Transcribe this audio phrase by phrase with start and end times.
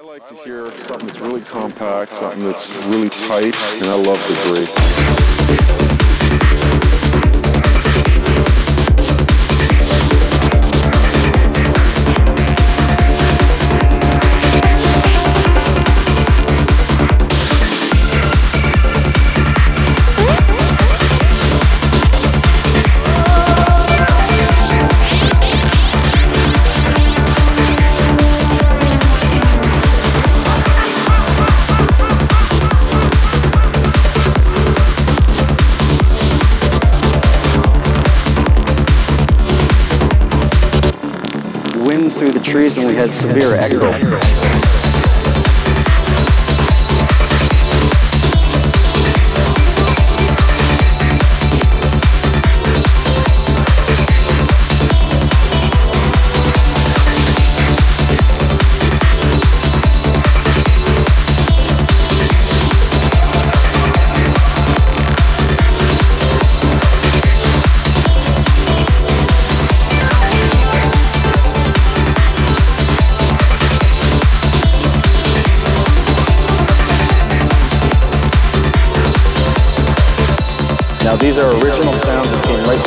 [0.00, 4.18] I like to hear something that's really compact, something that's really tight, and I love
[4.28, 5.89] debris.
[41.80, 44.79] Wind through the trees and we had severe echo.
[81.10, 82.79] Now these are original sounds that came right.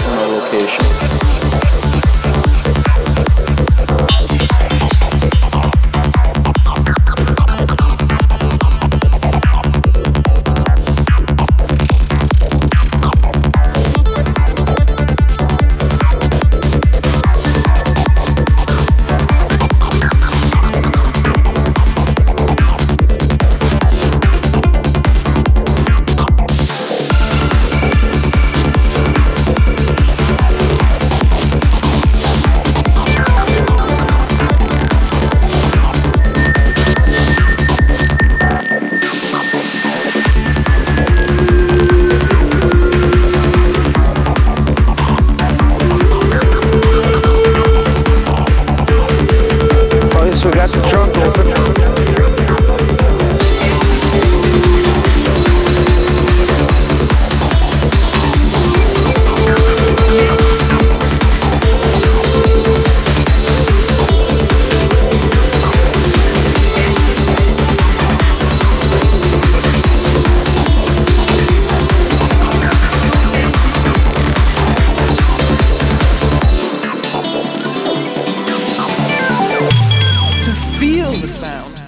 [81.24, 81.83] The sound.